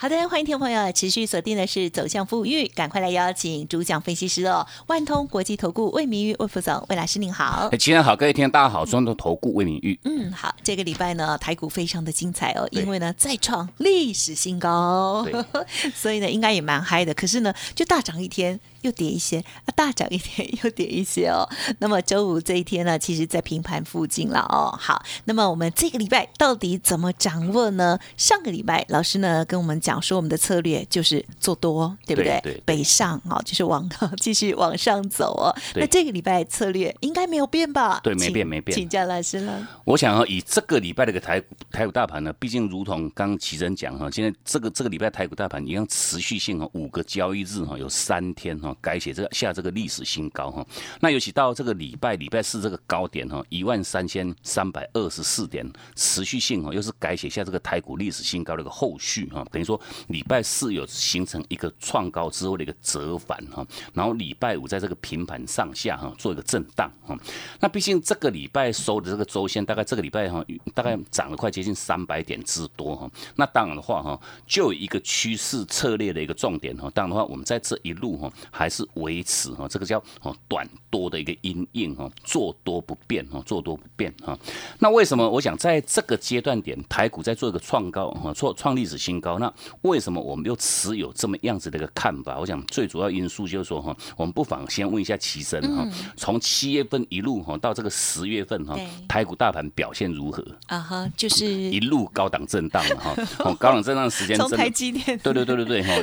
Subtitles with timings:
[0.00, 7.68] 好的，欢迎听众朋友持续锁定的是走向富裕，赶快来邀请主讲分析师哦，万通国际投顾魏明玉魏副总，魏老师您好。
[7.72, 9.98] 哎，亲爱好，各位听众大家好，中通投顾魏明玉。
[10.04, 15.26] 嗯，好，这个礼拜呢，台股非常的精彩哦，因为呢再创历史新高，
[15.92, 17.12] 所以呢应该也蛮嗨的。
[17.12, 18.60] 可是呢，就大涨一天。
[18.82, 21.48] 又跌一些，啊，大涨一点又跌一些哦。
[21.80, 24.74] 那么周五这一天呢，其实在平盘附近了哦。
[24.78, 27.98] 好，那么我们这个礼拜到底怎么掌握呢？
[28.16, 32.40] 上个礼拜老师呢跟我们讲说，我们的策略就是做多，对不对？
[32.42, 33.88] 对，北上哦，就是往
[34.20, 35.54] 继续往上走哦。
[35.74, 38.00] 那这个礼拜策略应该没有变吧？
[38.02, 38.76] 对，没变，没变。
[38.76, 39.66] 请教老师了。
[39.84, 48.67] 我想啊，以这个礼拜的一个台台股大盘呢，毕竟如同刚刚奇珍讲哈，现在这个这个礼拜台股大盘一样持续性哈，五个交易日哈，有三天哈。
[48.80, 50.66] 改写这个下这个历史新高哈，
[51.00, 67.16] 那尤其到这个礼拜礼拜四这个高点哈，一万三千三百二十四点，持续性哈，又是改写下这个台股历史新高的一个后续哈，等于说礼拜四有形成一个创高之后的一个折返哈，然后礼拜五在这个平盘上下哈做一个震荡哈，
[67.60, 78.32] 那毕竟这个礼拜收的这个周线大概这个礼拜哈大概涨了快接近三百点之多哈，那当然的话哈，就有一个趋势策略的一个重点哈，当然的话我们在这一路哈。
[78.58, 84.36] 还是维持哈，这个叫哦短多的一个阴影哈，做多不变哈，做多不变哈。
[84.80, 89.38] 那为什么我想在这个阶段点，台股在做一个创高哈，创创历史新高？
[89.38, 92.36] 那为什么我们又持有这么样子的一个看法？
[92.40, 100.44] 我想最主要因素就是说哈，我们不妨先问一下齐生哈，从七月份一路哈到这个十月份哈，台股大盘表现如何？
[100.66, 103.14] 啊哈，就是一路高档震荡哈，
[103.54, 105.94] 高档震荡时间从台积电对对对对对 哈，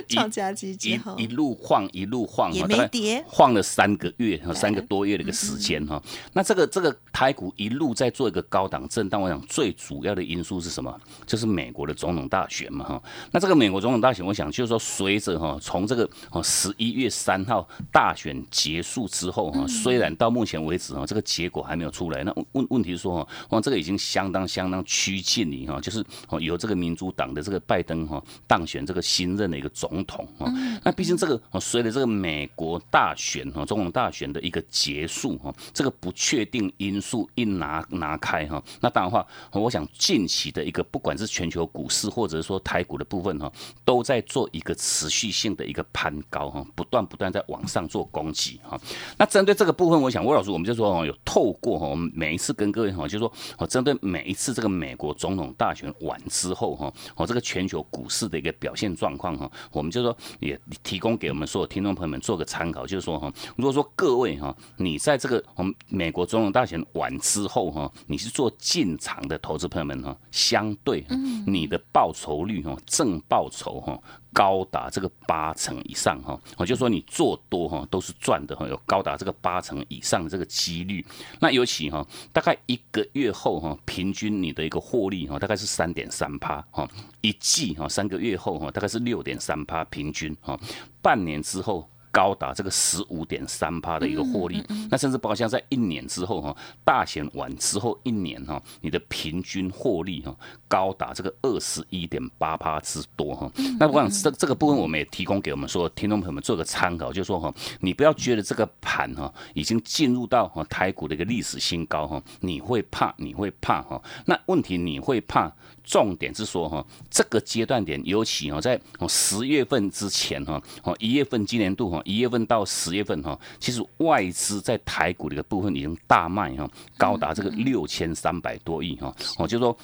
[1.18, 2.45] 一一路晃一路晃。
[2.52, 6.02] 也没跌，晃了三个月和三个多月的一个时间哈。
[6.34, 11.00] 那这个这个台股一路在做一个高档震荡，我想最主要的因素是什么？
[11.26, 13.04] 就是美国的总统大选嘛哈。
[13.32, 30.52] 那这个美国总统大选，我想就是说，随着哈从这个哦十一月三号大选结束之后哈，虽然到目前为止哈这个结果还没有出来，那问问题是说哈，哇这个已经相当相当趋近于哈，就是哦由这个民主党的这个拜登哈当选这个新任的一个总统哈。
[30.84, 43.50] 那毕竟这个哦随着这个美美国大选哈，总统大选的一个结束哈，这个不确定因素一拿拿开哈，那当然话，我想近期的一个不管是全球股市或者是说台股的部分哈，
[43.86, 48.78] 都在做一个持续性的一个攀高哈，不断不断在往上做攻击哈。
[49.18, 62.20] 那针对这个部分，我想魏老师我们就说哦，有透过哈，我们每一次跟各位哈，就说哦，针对每一次这个美国总统大选完之后哈，哦这个全球股市的一个表现状况哈，我们就说也提供给我们所有听众朋友们。
[62.26, 71.06] 做个参考，就是说哈，如果说各位哈，你在这个我们美国总统大选完之后哈，你是做进场的投资朋友们哈，相对
[71.46, 74.00] 你的报酬率哈，正报酬哈。
[74.34, 81.06] 高达这个八成以上哈，我就说你做多哈都是赚的哈，有高达这个八成以上的这个几率。
[81.40, 86.86] 那尤其哈，大概一个月后哈，平均你的一个获利哈，大概是三点三趴哈，
[87.22, 90.60] 一季哈三个月后哈，大概是六点三趴平均哈，
[91.02, 91.90] 半年之后。
[92.16, 96.56] 高达这个十五点三趴的一个获利，那甚至包括像在一年之后哈，
[96.86, 100.34] 大选完之后一年哈，你的平均获利哈，
[100.68, 103.52] 高达这个二十一点八八之多哈。
[103.80, 114.02] 那我想这这个部分我们也提供给我们说听众朋友们做个参考，就是说哈，你不要觉得这个盘哈已经进入到哈台股的一个历史新高哈，你会怕你会怕哈。
[114.26, 115.52] 那问题你会怕，
[115.84, 122.02] 重点是说哈，这个阶段点尤其哈在十月份之前哈，哦一月份今年度哈。
[122.06, 129.14] 一月份到十月份哈，其实外资在台股的一个部分已经大卖哈，高达这个六千三百多亿哈。
[129.38, 129.76] 哦，就是说，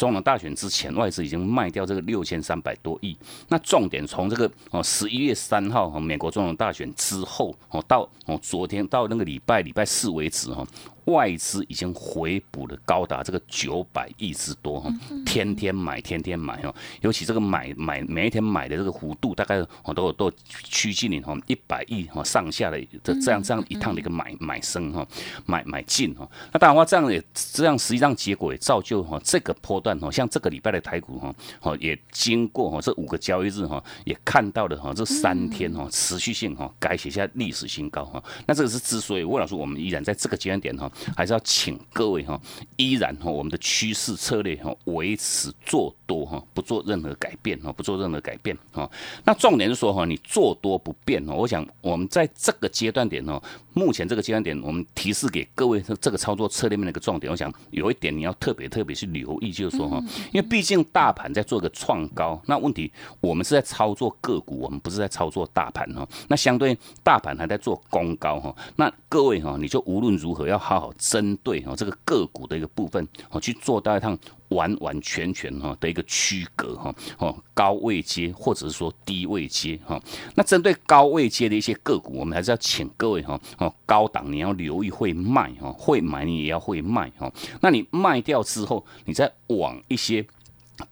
[0.00, 3.14] 总统大选之前，外资已经卖掉这个六千三百多亿。
[3.48, 10.66] 那重点从这个哦十一月三号和，美国总统大选之后哦，到哦昨天到那个礼拜礼拜四为止哈。
[11.10, 14.90] 外资已经回补了高达这个九百亿之多哈，
[15.26, 19.64] 天天买，天天买哈，尤其这个买买每一天买的这个幅度，大概
[19.94, 25.06] 都有都趋近于哈一百亿哈上下的这这样这样一趟的一个买买升哈，
[25.46, 26.28] 买买进哈。
[26.52, 38.22] 那当然话这样也这样实际上结果也造就哈这个波段哈，像这个礼拜的台股哈，哦也经过哈这五个交易日哈，也看到了哈这三天哈持续性哈改写下历史新高哈。
[38.46, 42.40] 那这个是之所以魏老师我们依然在这个阶段点哈，还是要请各位哈，
[42.76, 48.90] 依然哈我们的趋势策略哈维持做多哈，不做任何改变哈，不做任何改变哈。
[49.24, 51.34] 那重点是说哈，你做多不变哈。
[51.34, 57.30] 我想我们在这个阶段点哈，目前这个阶段点，我们提示给各位这个操作策略面的一个重点。
[57.30, 60.02] 我想有一点你要特别特别去留意，就是说哈，
[60.32, 66.06] 因为毕竟大盘在做一个创高，那问题我们是在操作个股，我们不是在操作大盘哈。
[66.28, 74.18] 那相对大盘还在做攻高哈，那各位哈，你就无论如何要好好针对哈这个个股的一个部分哦去做到一趟。
[74.50, 80.00] 完完全全哈的一个区隔哈哦高位接或者是说低位接哈，
[80.34, 90.24] 那针对高位接的一些个股，我们还是要请各位哈哦高档你要留意会卖哈，会买你也要会卖哈，那你卖掉之后，你再往一些。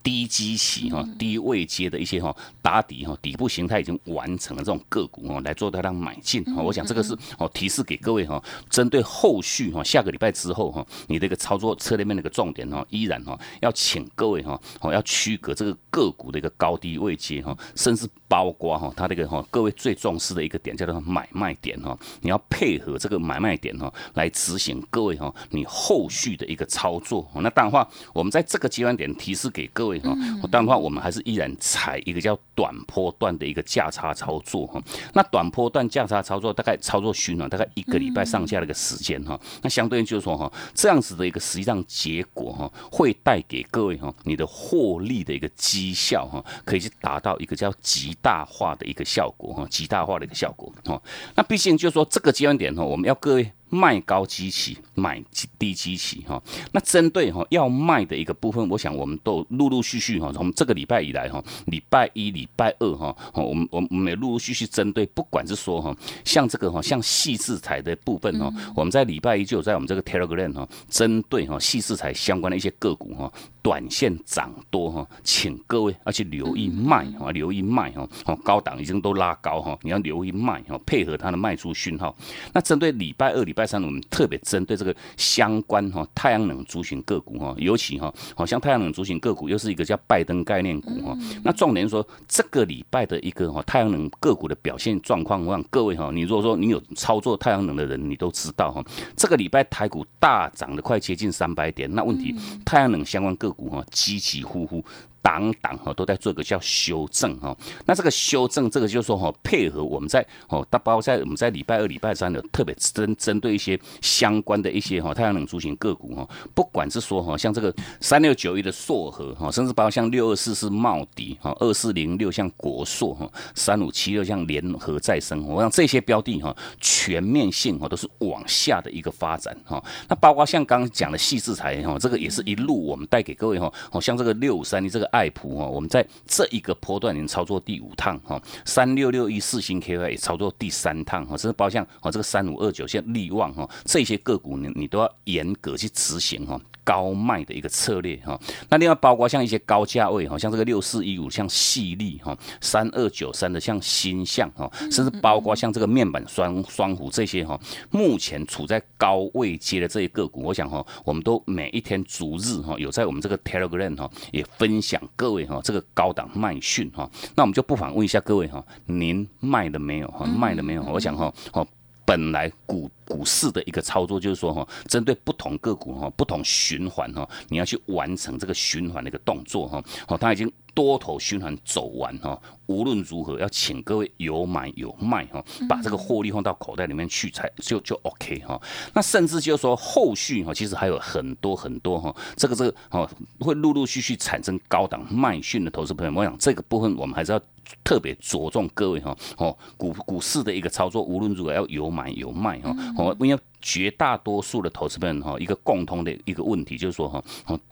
[0.02, 6.62] 低基期哈，低位接的一些哈打底哈，底部形态已经完成了这种个股哦，来做大量买进哈。
[6.62, 27.26] 我想这个是哦提示给各位哈，针对后续哈下个礼拜之后哈，你这个操作策略面的一个重点哈，依然哈要请各位哈哦要区隔这个个股的一个高低位接哈，甚至包括哈它这个哈各位最重视的一个点叫做买卖点哈，你要配合这个买卖点哈来执行各位哈你后续的一个操作。
[27.36, 29.66] 那当然话，我们在这个阶段点提示给。
[29.78, 30.08] 各位哈，
[30.50, 34.82] 当然的话，我们还是依然采一个叫短波段的一个价差操作哈。
[35.14, 39.38] 那短波段价差操作大概操作循环大概一个礼拜上下的一个时间哈。
[39.62, 51.00] 那相对应就是说哈，这样子的一个实际上结果哈，会带给各位哈，你的获利的一个绩效哈，可以去达到一个叫极大化的一个效果哈，极大化的一个效果哈。
[51.36, 53.52] 那毕竟就是说这个阶段点哈，我们要各位。
[53.70, 55.22] 卖高基期，买
[55.58, 56.42] 低基期哈。
[56.72, 73.32] 那针对哈要卖的一个部分，我想我们都陆陆续续哈，从这个礼拜以来哈，礼拜一、礼拜二哈，我们我们也陆陆续续针对，不管是说哈，像这个哈，像细制材的部分哈，我们在礼拜一就有在我们这个 Telegram 哈，针对哈细制材相关的一些个股哈，
[73.68, 82.16] 短线涨多哈，请各位要去留意卖哈，留意卖哈，哦高档已经都拉高哈，你要留意卖哈，配合它的卖出讯号。
[82.54, 83.52] 那针对礼拜二礼。
[83.58, 91.18] 拜三我们特别针对这个相关哈太阳能族群个股哈，尤其哈好像太阳能族群个股又是一个叫拜登概念股哈。
[91.42, 98.80] 那重点说这个礼拜的一个哈太阳能个股的表现状况，我想各位哈，你如果说你有操作太阳能的人，你都知道哈，
[99.16, 102.32] 这个礼拜台股大涨的快接近三百点，那问题
[102.64, 104.84] 太阳能相关个股哈起起呼呼。
[105.22, 107.56] 档档哈都在做一个叫修正哈，
[107.86, 135.07] 那这个修正这个就是说哈，配合我们在哦，大包括在我们在礼拜二、礼拜三的特别针针对一些相关的一些哈太阳能出行个股哈，不管是说哈像这个三六九一的硕和哈，甚至包括像六二四是茂迪哈，二四零六像国硕哈，三五七六像联合再生，我想这些标的哈全面性哈都是往下的一个发展哈，那包括像刚刚讲的细制材哈，这个也是一路我们带给各位哈，哦像这个六五三的这个。
[135.10, 146.60] 爱普哈，我们在这一个波段已经操作第五趟哈，三六六一四星 KY 也操作第三趟哈，甚至包括像哦这个三五二九像利旺哈，这些个股你你都要严格去执行哈。
[146.84, 148.40] 高卖的一个策略哈，
[148.70, 157.60] 那另外包括像一些高价位哈，像这个六四一五像细粒哈，三二九三的像新象哈，甚至包括像这个面板双双虎这些哈，
[157.90, 170.24] 目前处在高位阶的这些个股，我想哈，我们都每一天逐日哈，有在我们这个 Telegram 哈，也分享各位哈这个高档卖讯哈，那我们就不妨问一下各位哈，您卖了没有哈？
[170.26, 170.82] 卖了没有？
[170.84, 171.66] 我想哈，哦。
[172.04, 179.84] 本来股股市的一个操作就是说哈，针对不同个股哈，不同循环哈，你要去完成这个循环的一个动作哈。
[180.06, 188.60] 哦，它已经多头循环走完哈，无论如何要请各位有买有卖哈，把这个获利放到口袋里面去才就就 OK 哈。
[188.94, 197.40] 那甚至就是说后续哈，其实还有很多很多哈，这个这个哦会陆陆续续产生高档卖讯的投资朋友，我想这个部分我们还是要。
[197.84, 207.22] 特别着重各位哈哦股股市的一个操作，无论如何要有买有卖哈哦，因为绝大多数的投资人哈，一个共通的一个问题就是说哈，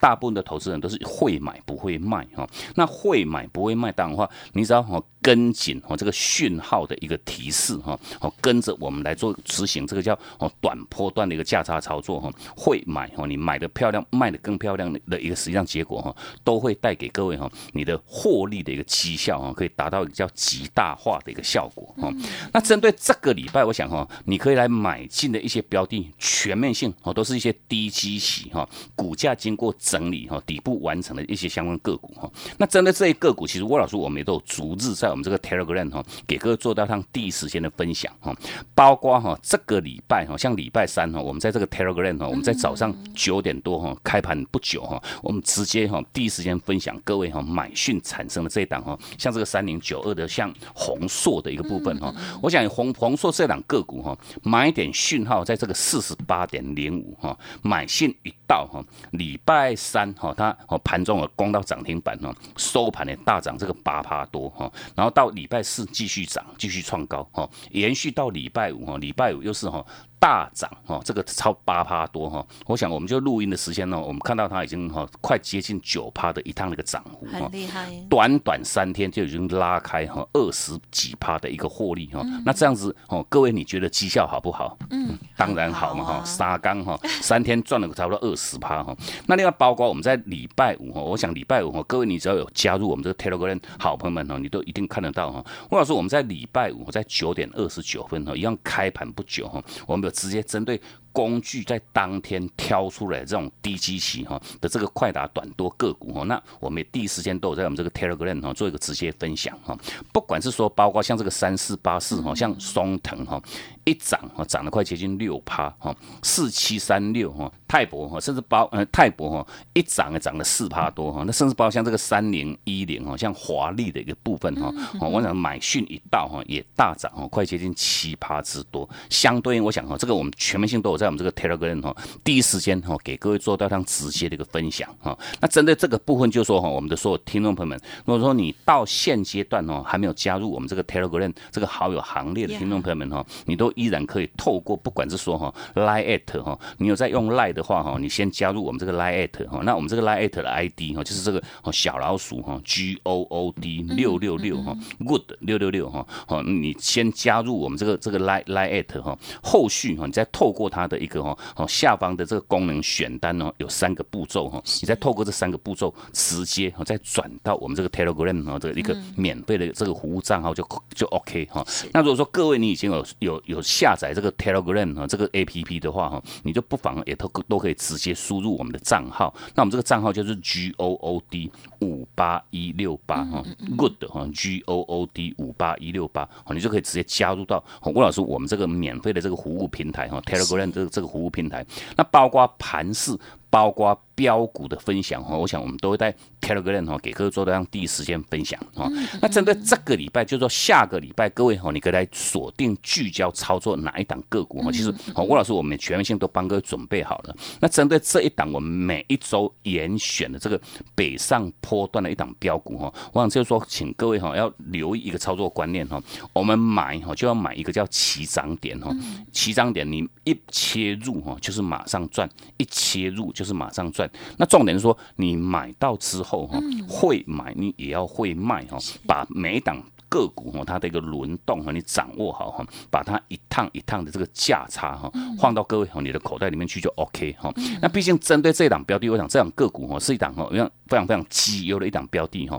[0.01, 2.49] 大部分的投资人都是会买不会卖哈。
[2.75, 16.15] 那会买不会卖，当然话，你只要哈跟紧哈这个讯号的一个提示哈，哦跟着我们来做执行这个叫哦短波段的一个价差操作哈，会买哈，你买的漂亮，卖的更漂亮的一个实际上结果哈，
[16.45, 22.13] 都会带给各位哈你的获利的一个绩效哈，可以达到一个叫极大化的一个效果哈。
[22.53, 32.31] 那针对这个礼拜，我想哈，你可以来买进的一些标的，全面性哦，都是一些低基期哈，股价经过整理哈，底部完成的一些相关个股哈。
[32.57, 38.35] 那针对这些个股，其实郭老师我们也都有逐日在我们这个 Telegram 哈，给各位做到上第一时间的分享哈。
[38.75, 62.35] 包括哈这个礼拜哈，像礼拜三哈，我们在这个 Telegram 哈，我们在早上九点多哈，开盘不久哈，我们直接哈第一时间分享各位哈买讯产生的这一档哈，像这个三零九二的像红硕的一个部分哈，我想红红硕这档个股哈，买点讯号在这个四十八点零五哈，买讯一到哈，礼拜三哈，它哦盘中有攻到涨停板哈。
[62.57, 69.85] 收盘呢大涨，这个八趴多哈，然后到礼拜四继续涨，继续创高哈，延续到礼拜五哈，礼拜五又是哈。
[70.19, 84.79] 大涨哈，这个超八趴多哈，我想我们就录音的时间呢，我们看到它已经哈快接近九趴的一趟那个涨幅哈，很厉害，短短三天就已经拉开哈二十几趴的一个获利哈，那这样子哦，各位你觉得绩效好不好？
[84.89, 95.45] 嗯，当然好嘛哈，沙钢哈三天赚了差不多二十趴哈，那另外包括我们在礼拜五哈，我想礼拜五哈，各位你只要有加入我们这个 Telegram 好朋友们哈，你都一定看得到哈。
[95.71, 100.81] 或者说我们在礼拜五在九点二十九分哈，一样开盘不久哈，我们有直接针对。
[101.17, 109.75] 工具在当天挑出来这种低基期哈的这个快打短多个股哈，那我们也第一时间都有在我们这个 Telegram 哈做一个直接分享哈。
[110.13, 113.43] 不管是说包括像这个三四八四哈，像松藤哈
[113.85, 124.71] 一涨哈涨了快接近六趴哈，四七三六哈泰博哈甚至包呃泰博哈一涨啊涨了四趴多哈，那甚至包括像这个三零一零哈像华丽的一个部分哈，
[125.01, 131.07] 我想买讯一到哈也大涨哈快接近七趴之多，相对应我想哈这个我们全面性都有在。
[131.07, 135.17] 我们这个 Telegram 哈，第一时间哈给各位做到这样直接的一个分享哈。
[135.41, 149.61] 那针对这个部分，就说哈，我们的所有听众朋友们，如果说你到现阶段哦还没有加入我们这个 Telegram 这个好友行列的听众朋友们哈，你都依然可以透过不管是说哈 Line at 哈，你有在用 Line 的话哈，你先加入我们这个 Line at 哈。
[149.65, 156.07] 那我们这个 Line at 的 ID 哈，就是这个小老鼠哈 G O O D 六六六哈 Good 六六六哈。
[156.27, 160.97] 好，你先加入我们这个这个 Line Line at 哈，后续哈，你再透过它的。
[161.07, 171.65] 一个哈哦下方的这个功能选单哦有三个步骤哈，你再透过这三个步骤直接哈再转到我们这个 Telegram 哈这个一个免费的这个服务账号就就 OK 哈。
[171.93, 179.33] 那如果说各位你已经有有有下载这个 Telegram 哈这个 APP 的话哈，你就不妨也都都可以直接输入我们的账号。
[179.55, 183.45] 那我们这个账号就是 G O O D 五八一六八哈
[183.77, 190.91] ，Good 哈 G O O D 五八一六八，你就可以直接加入到吴老师我们这个免费的这个服务平台哈 Telegram 这个。
[190.97, 191.63] 这个服务平台，
[191.95, 193.15] 那包括盘市。
[193.51, 198.91] 包括标股的分享哈，我想我们都会在 Telegram 哈给各位做这样第一时间分享哈。
[199.21, 204.73] 那针对这个礼拜，就是说下个礼拜，各位哈，你可以来锁定聚焦操作哪一档个股哈。
[204.73, 207.37] 其实，郭老师我们全面性都帮各位准备好了。
[207.61, 210.59] 那针对这一档，我们每一周严选的这个
[210.95, 216.03] 北上坡段的一档标股哈，我想就是说，请各位哈要留意一个操作观念哈。
[216.33, 218.91] 我们买哈就要买一个叫起涨点哈，
[219.31, 222.27] 起涨点你一切入哈就是马上赚，
[222.57, 223.33] 一切入。
[223.37, 237.53] 就是马上赚，那重点是说你买到之后哈，会买你也要会卖哈，把每一档个股哈它的一个轮动哈你掌握好哈，把它一趟一趟的这个价差哈放到各位哈你的口袋里面去就 OK 哈。
[237.83, 242.59] 那毕竟针对这档标的，我想这档个股哈是一档哈非常非常非常绩优的一档标的哈。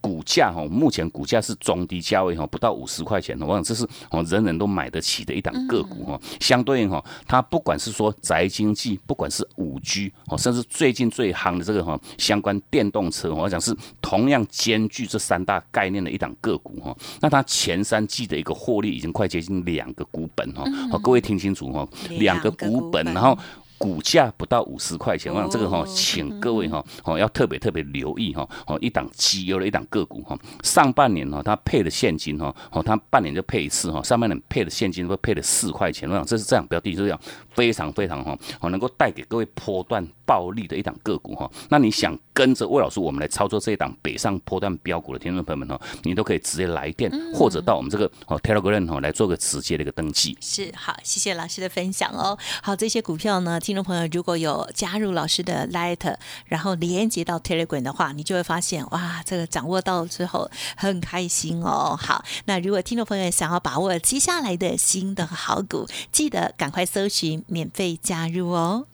[0.00, 3.38] 股价哈，目前股价是中低价位哈，不到五十块钱。
[3.40, 6.20] 我想这是哦人人都买得起的一档个股哈。
[6.40, 16.96] 相对应哈，它不管是说宅经济，不管是五 G 哦，甚至最近最夯的这个哈相关电动车，我想是同样兼具这三大概念的一档个股哈。
[17.20, 20.64] 那它前三季的一个获利已经快接近两个股本哈。
[20.90, 23.38] 好，各位听清楚哈，两个股本，然后。
[23.78, 37.20] 股价不到五十块钱，我想这个哈，请各位哈，哦要特别特别留意哈，哦一档绩优的一档个股哈，上半年哈它配的现金哈，哦它半年就配一次哈，上半年配的现金都配了四块钱，我想这是这样标的，就是这样
[37.54, 40.06] 非常非常哈，哦能够带给各位波段。
[40.28, 41.50] 暴利的一档个股哈。
[41.70, 50.36] 那你想跟着魏老师我们来操作这一档北上波段标股的听众朋友们哈，你都可以直接来电或者到我们这个哦 Telegram 哈来做个直接的一个登记。
[50.42, 52.38] 是好，谢谢老师的分享哦。
[52.62, 61.96] 好，这些股票呢，听众朋友如果有加入老师的 Light，然后连接到 Telegram 的话，你就会发现哇，这个掌握到之后很开心哦。
[61.98, 68.86] 好，那如果听众朋友想要把握接下来的新的好股，记得赶快搜寻免费加入哦。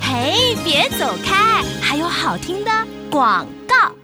[0.00, 2.70] 嘿，别走开，还有好听的
[3.10, 3.99] 广告。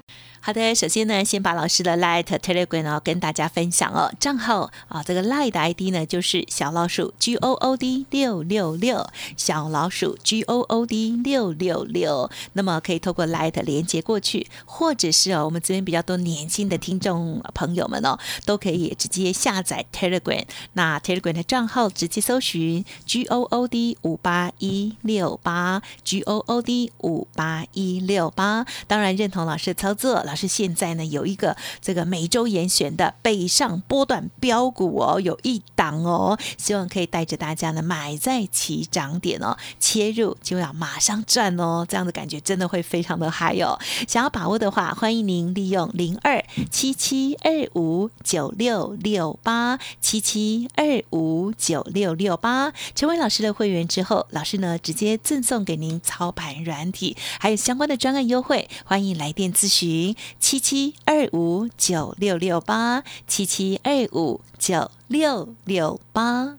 [0.46, 10.60] 好的，首先呢，先把老师的 Light Telegram 呢跟大家分享哦，账号啊，这个 Light 的 ID 呢就是小老鼠 G O O D 六六六，小老鼠 G O
[10.60, 26.38] O D 六六六，那么可以透过 Light 连接过去，或者是哦，我们这边比较多年轻的听众朋友们哦，都可以直接下载 Telegram，那 Telegram 的账号直接搜寻 G O O D 五八一六八 G O
[26.46, 30.35] O D 五八一六八，当然认同老师操作，老。
[30.36, 43.78] 是现在呢，有一个这个每周严选的北上波段标股哦，有一档哦，希望可以带着大家呢买在起涨点哦，切入就要马上赚哦，这样的感觉真的会非常的嗨哦。
[44.06, 60.14] 想要把握的话，欢迎您利用零二七七二五九六六八七七二五九六六八成为老师的会员之后，老师呢直接赠送给您操盘软体，还有相关的专案优惠，欢迎来电咨询。
[60.38, 66.54] 七七二五九六六八，七七二五九六六八。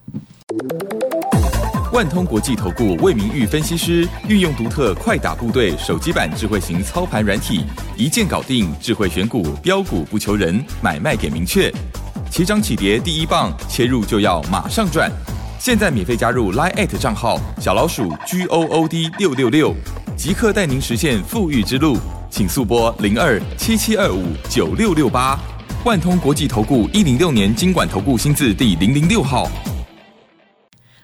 [1.94, 7.64] 万通国际投顾魏明玉分析师运用独特快打部队手机版智慧型操盘软体，
[7.98, 11.74] 一键搞定智慧选股标股不求人，买卖给明确，
[12.30, 15.12] 起涨起跌第一棒，切入就要马上赚。
[15.60, 19.74] 现在免费加入 Line at 账号小老鼠 G O O D 六六六，
[20.16, 21.98] 即刻带您实现富裕之路。
[22.30, 25.40] 请速拨零二七七二五九六六八，
[25.86, 29.50] 万通国际投顾一零六年经管投顾新字第零零六号。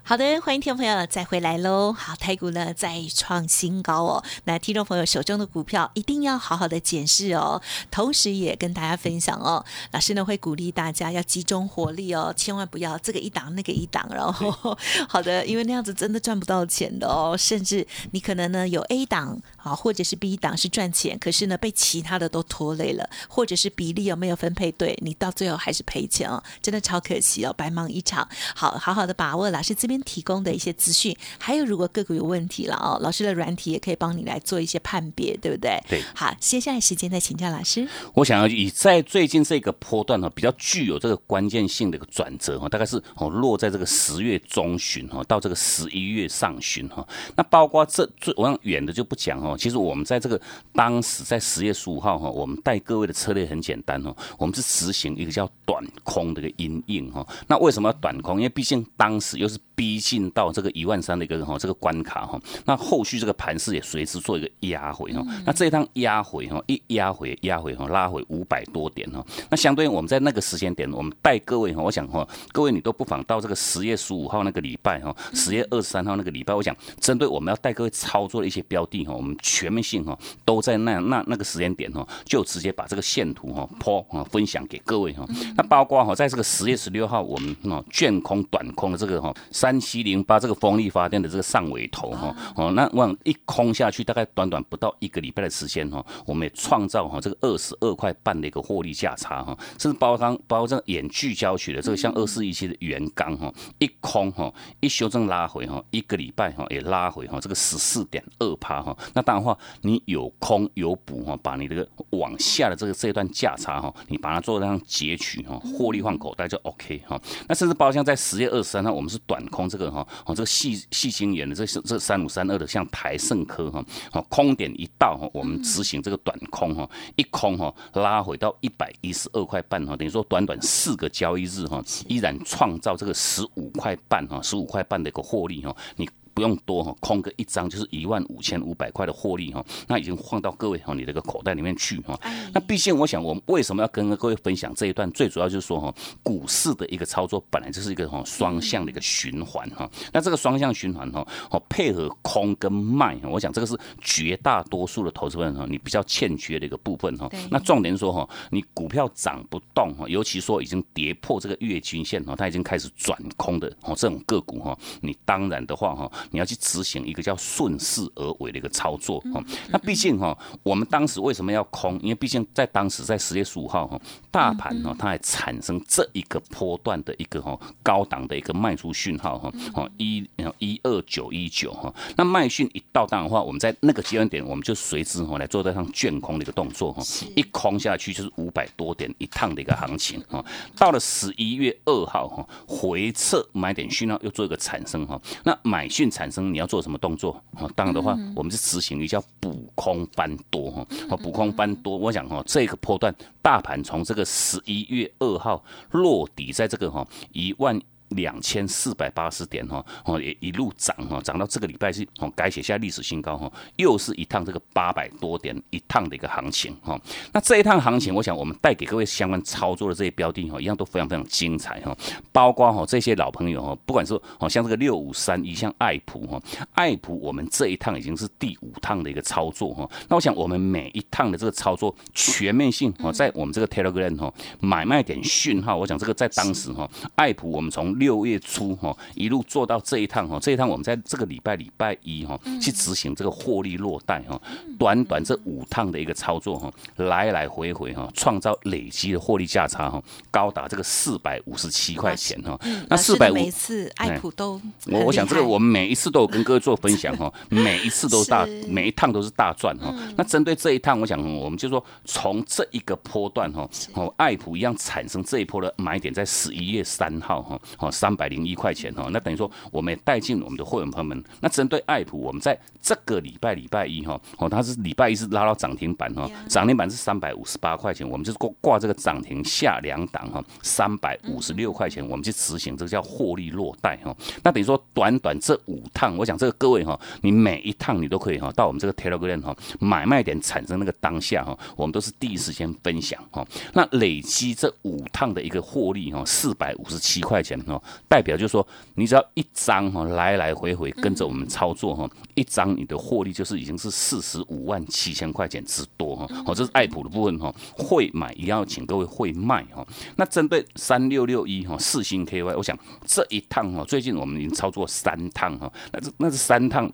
[0.05, 1.93] 好的，欢迎听众朋友再回来喽。
[1.93, 4.23] 好，台股呢再创新高哦。
[4.43, 9.63] 那听众朋友手中的股票一定要好好的检视哦，同时也跟大家分享哦。
[9.91, 14.05] 老师呢会鼓励大家要集中火力哦，千万不要这个一档那个一档。
[14.11, 17.37] 然后， 好的，因为那样子真的赚不到钱的哦。
[17.37, 28.27] 甚至你可能呢有 A 档啊，或者是 B 档是赚钱，可是呢被其他的都拖累了，或者是比例有没有分配对，你到最后还是赔钱哦，真的超可惜哦，白忙一场。
[28.53, 29.92] 好好好的把握老师这边。
[30.01, 35.81] 提供的一些资讯，还有如果个股有问题了哦，老师的软体也可以帮你来做一些判别，对不对？
[35.89, 36.01] 对。
[36.15, 37.87] 好，接下来时间再请教老师。
[38.13, 47.05] 我想要以在最近这个波段呢，比较具有这个关键性的一个转折哈，大概是哦落在这个十月中旬哈，到这个十一月上旬哈。
[47.35, 49.55] 那包括这最我想远的就不讲哦。
[49.57, 50.39] 其实我们在这个
[50.73, 57.25] 当时在十月十五号哈，我们带各位的策略很简单哦，我们是执行一个叫短空的一个阴影哈。
[57.47, 58.37] 那为什么要短空？
[58.37, 59.57] 因为毕竟当时又是。
[59.75, 85.25] 逼近到这个一万三的一个哈这个关卡哈，那后续这个盘势也随之做一个压回哈，那这一趟压回哈一压回压回哈拉回五百多点哈，那相对于我们在那个时间点，我们带各位哈，我想哈各位你都不妨到这个十月十五号那个礼拜哈，十月二十三号那个礼拜，我想针对我们要带各位操作的一些标的哈，我们全面性哈都在那那那个时间点哈，就直接把这个线图哈破啊分享给各位哈，
[85.57, 89.33] 那包括哈在这个十月十六号我们啊卷空短空的这个哈。
[89.63, 103.49] 三七零八这个风力发电的这个上尾头哈哦，那往一空下去，大概短短不到一个礼拜的时间哈，我们也创造哈这个二十二块半的一个获利价差哈，甚至包括包括这个眼聚焦取的这个像二四一七的原钢哈，
[103.79, 119.41] 一空哈一修正拉回哈，一个礼拜哈也拉回哈这个十四点二趴哈，那当然话你有空有补哈，把你这个往下的这个这一段价差哈，你把它做这样截取哈，获利换口袋就 OK 哈，那甚至包括像在十月二十三号，我们是短。
[119.53, 136.09] 空这个哈，哦，这个细细心眼的，这是这三五三二的，像台盛科哈，哦，空点一到哈，我们执行这个短空哈，一空哈，拉回到一百一十二块半哈，等于说短短四个交易日哈，依然创造这个十五块半哈，十五块半的一个获利哈，你。
[136.33, 142.19] 不用多哈，空个一张就是一万五千五百块的获利哈，那已经放到各位哈你这个口袋里面去哈。
[142.53, 145.09] 那毕竟我想，我们为什么要跟各位分享这一段？
[145.11, 145.93] 最主要就是说哈，
[146.23, 149.89] 股市的一个操作本来就是一个哈双向的一个循环哈。
[150.11, 157.29] 那这个双向循环哈，哦配合空跟卖，我想这个是绝大多数的投资人哈，你比较欠缺的一个部分哈。
[157.51, 166.11] 那重点说哈，你股票涨不动哈，尤其说已经跌破这个月均线哈，它已经开始转空的哦这种个股哈，你当然的话哈。
[166.31, 169.43] 你要去执行一个叫顺势而为的一个操作哈。
[169.69, 171.99] 那毕竟哈，我们当时为什么要空？
[172.01, 173.99] 因为毕竟在当时在十月十五号哈，
[174.31, 180.27] 大盘哈它还产生这一个波段的一个哈高档的一个卖出讯号哈，哦一
[180.59, 187.03] 一二九一九哈，那卖讯一到档的话，我们在那个阶段点我们就随之哈来做这趟卷空的一个动作哈，
[187.35, 190.43] 一空下去就是五百多点一趟的一个行情哈。
[190.77, 197.43] 到了十一月二号哈，回撤买点讯号又做一个产生哈，那买讯产生你要做什么动作？
[197.75, 200.85] 当然的话，我们是执行一叫补空翻多哈，
[201.17, 207.81] 补空翻多，我想哈这个波段大盘从这个十一月二号落底在这个哈一万。
[208.15, 216.99] 两千四百八十点哈，哦也一路涨哈，涨到这个礼拜是哦改写下历史新高哈，又是一趟这个八百多点一趟的一个行情哈。
[217.31, 221.95] 那这一趟行情，我想我们带给各位相关操作的这些标的哈，一样都非常非常精彩哈。
[222.31, 226.41] 包括哈这些老朋友哈，不管是哦像这个六五三一，像爱普哈，
[226.73, 229.89] 爱普我们这一趟已经是第五趟的一个操作哈。
[230.07, 244.39] 那我想我们每一趟的这个操作全面性哦，在我们这个 Telegram 哈买卖点讯号，我想这个在当时哈，爱普我们从六月初哈，一路做到这一趟哈，这一趟我们在这个礼拜礼拜一哈，去执行这个获利落袋哈，
[244.77, 252.59] 短短这五趟的一个操作哈，来来回回哈，创造累积的获利价差哈，高达这个四百五十七块钱哈。
[252.89, 259.95] 那四百五每次爱普都，我我想这个我们每一次都有跟各位做分享 哈，每一次都是大，每一趟都是大赚哈。
[260.17, 267.92] 那针对这一趟，我想我们就说从这一个波段哈，哦，爱普一样产生这一波的买点在十一月三号哈，哦。
[267.93, 271.23] 三百零一块钱哈，那等于说我们也带进我们的会员朋友们。
[271.39, 284.15] 那针对爱普，我们在这个礼拜礼拜一哈，哦，它是礼拜一是拉到涨停板哈，涨停板是三百五十八块钱，我们就是挂挂这个涨停下两档哈，三百五十六块钱，我们去执行这个叫获利落袋哈。
[284.43, 293.45] 那等于说短短这五趟，我想这个各位哈，你每一趟你都可以哈，到我们这个 Telegram 哈买卖点产生那个当下哈，我们都是第一时间分享哈。
[293.73, 297.72] 那累积这五趟的一个获利哈，四百五十七块钱哈。
[298.07, 306.27] 代表就是说，你只要一张哈，来来回回跟着我们操作哈，一张你的获利就是已经是四十五万七千块钱之多哈。
[306.45, 309.85] 好，这是爱普的部分哈，会买一定要请各位会卖哈。
[310.15, 316.91] 那针对三六六一哈，四星 KY，我想这一趟哈，最近我们已经操作三趟哈，那这那是三趟。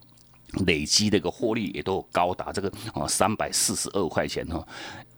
[0.66, 4.68] 累积的一个获利也都高达这个哦三百四十二块钱哈，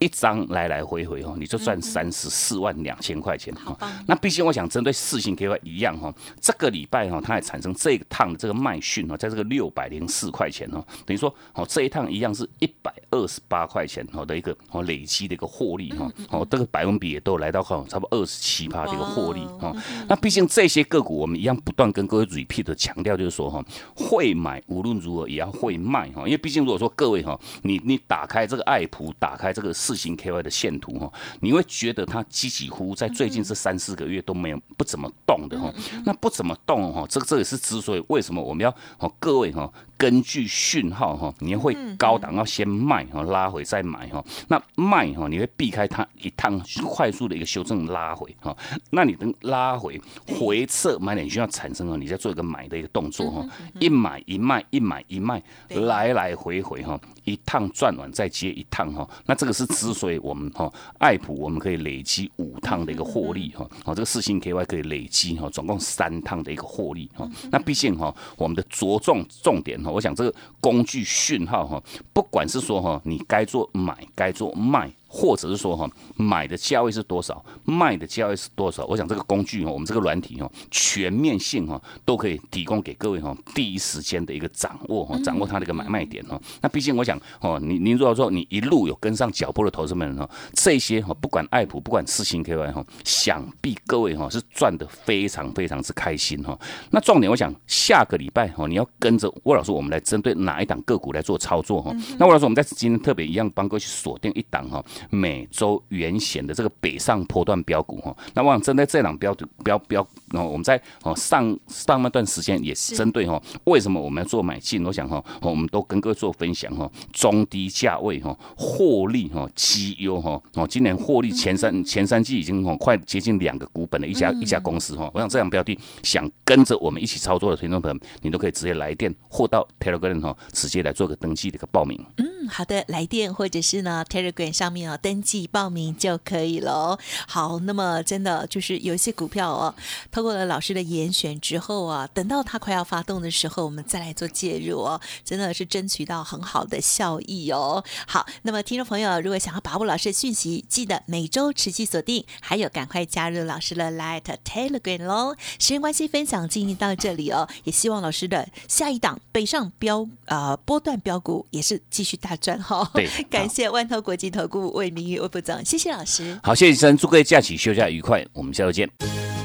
[0.02, 3.74] 一张来来回回哦，你就赚三十四万两千块钱哈。
[4.06, 19.74] 那毕竟我想针对四星 KY 一样哈，这个礼拜哈，它也产生这一趟的这个卖讯哦，在这个六百零四块钱哦，等于说哦这一趟一样是一百二十八块钱哦的一个哦累积的一个获利哈，哦这个百分比也都来到哈差不多二十七趴的一个获利哈。
[20.10, 23.64] 那毕竟这些个股我们一样不断跟各位 repeat 的强调，就是说哈，
[23.96, 25.22] 会买无论如何。
[25.32, 35.74] 也要会卖哈，因为毕竟如果说各位哈，你你打开这个爱普，打开这个四星 KY 的线图哈，你会觉得它几几乎在最近这三四个月都没有不怎么动的哈，
[36.06, 39.72] 那不怎么动哈，这个这也是之所以为什么我们要哦各位哈。
[39.98, 44.26] 根据讯号哈，你会高档要先卖哈，拉回再买哈。
[44.48, 48.58] 那卖哈，你会避开它一趟快速的一个修正拉回哈。
[48.90, 53.48] 那你等拉回回撤买点需要产生哦，你再做一个买的一个动作哈。
[53.80, 59.08] 一买一卖，一买一卖，来来回回哈，一趟赚完再接一趟哈。
[59.26, 63.68] 那这个是之所以我们哈爱普我们可以累积五趟的一个获利哈。
[63.86, 67.30] 哦，这个四星 KY 可以累积哈，总共三趟的一个获利哈。
[67.52, 69.92] 那毕竟哈，我们的着重重点哈。
[69.92, 71.82] 我想这个工具讯号哈，
[72.14, 74.92] 不管是说哈，你该做买，该做卖。
[75.14, 78.86] 或者是说哈，买的价位是多少，卖的价位是多少？
[78.86, 86.40] 我想这个工具哈，我们这个软体哈，全面性哈，都可以提供给各位哈，第一时间的一个掌握哈，掌握它的一个买卖点哈。
[86.62, 96.58] 那毕竟我想哦，您您如果说你一路有跟上脚步的投资们哈，这些哈，不管爱普，不管四星 KY 哈，想必各位哈是赚的非常非常之开心哈。
[96.90, 101.94] 那重点我想下个礼拜哈，你要跟着魏老师，我们来针对哪一档个股来做操作哈？
[102.18, 104.82] 那魏老师，我们在今天特别一样帮各位去锁定一档哈。
[105.10, 114.86] 美洲原险的这个北上坡段标股哈，那我想针对这两标的标标，然后我们在哦上上半段时间也是针对哈，为什么我们要做买进？
[114.86, 132.00] 我想哈，我们都跟各位做分享哈，中低价位哈，获利哈，绩优哈，哦，今年获利前三前三季已经哦快接近两个股本的一家一家公司哈，我想这样标的想跟着我们一起操作的听众朋友，你都可以直接来电或到 Telegram 哈，直接来做个登记的一个报名。
[132.18, 132.26] 嗯。
[132.52, 137.00] 好的，来电或者是呢 Telegram 上面哦登记报名就可以了。
[137.28, 139.74] 好，那么真的就是有一些股票哦，
[140.12, 147.84] 透过了老师的严选之后啊，等到它快要发动的时候，我们再来做介入哦，真的是争取到很好的效益哦。
[148.06, 155.36] 好，那么听众朋友如果想要把握老师的讯息，记得每周持续锁定，还有赶快加入老师的 Light Telegram 喽。
[155.58, 162.90] 时间关系，分享进行到这里哦，也希望老师的下一档北上标呃波段标股也是继续大赚哈。
[162.94, 166.38] 对 感谢万通国际投顾魏明玉魏副总，谢谢老师。
[166.44, 168.90] 好，谢谢医生，祝各位假期休假愉快，我们下周见。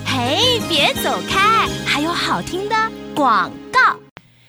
[0.04, 2.74] 嘿，别走开，还有好听的
[3.14, 3.78] 广告。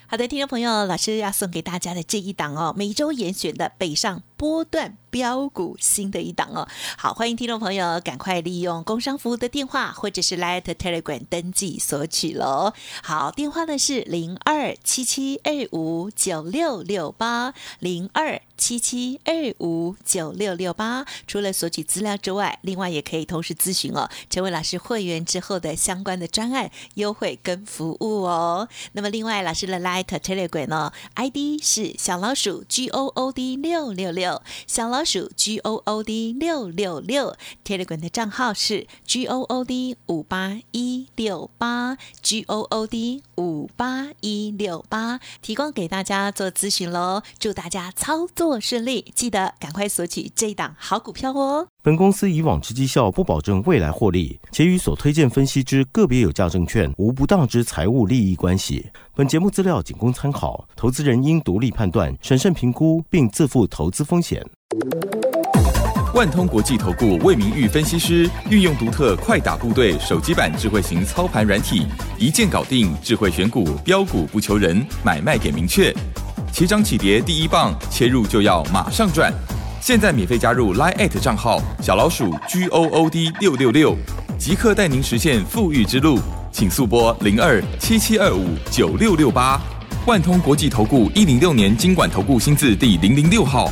[0.08, 6.68] 好的，听众朋友，老师要送给大家的这一档哦，每周严选的北上波段标股新的一档哦。
[6.98, 12.74] 好，欢迎听众朋友赶快利用工商服务的电话或者是 Light Telegram 登记索取喽。
[13.04, 21.06] 好，电话呢是零二七七二五九六六八零二七七二五九六六八。
[21.26, 28.70] 除了索取资料之外，另外也可以同时咨询哦，成为老师会员之后的相关的专案优惠跟服务哦。
[28.92, 34.27] 那么另外，老师的 Light Telegram 呢，ID 是小老鼠 G O O D 六六六，
[34.66, 37.36] 小老鼠 G O O D 六六六
[37.66, 47.22] ，Telegram 的账号是 G O O D 五八一六八，G O O D 五八一六八，提供给大家做咨询喽。
[47.40, 51.68] 祝大家操作顺利，记得赶快索取这一档好股票哦。
[51.82, 58.88] 本公司以往之绩效不保证未来获利，且与所推荐分析之个别有价证券无不当之财务利益关系。
[59.18, 64.46] 本节目资料仅供参考，投资人应独立判断、审慎评估，并自负投资风险。
[66.14, 71.88] 万通国际投顾魏明玉分析师运用独特快打部队手机版智慧型操盘软体，
[72.20, 75.92] 一键搞定智慧选股，标股不求人，买卖点明确。
[76.54, 79.34] 起涨起跌第一棒，切入就要马上赚。
[79.82, 83.98] 现在免费加入 Line 账号小老鼠 G O O D 六六六，
[84.38, 86.20] 即刻带您实现富裕之路。
[86.60, 89.62] 请速拨零二七七二五九六六八。
[90.08, 93.72] 万通国际投顾一零六年经管投顾新字第零零六号。